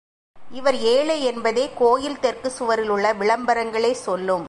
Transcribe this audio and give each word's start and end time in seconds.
இவர் 0.51 0.77
ஏழை 0.77 1.23
என்பதைக் 1.23 1.77
கோயில் 1.77 2.19
தெற்குச் 2.19 2.51
சுவரில் 2.51 2.89
உள்ள 2.89 3.13
விளம்பரங்களே 3.13 3.91
சொல்லும். 3.91 4.39